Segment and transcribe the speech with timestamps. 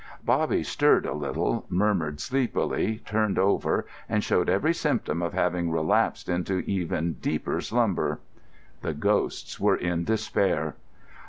[0.25, 6.27] Bobby stirred a little, murmured sleepily, turned over, and showed every symptom of having relapsed
[6.27, 8.19] into even deeper slumber.
[8.81, 10.75] The ghosts were in despair.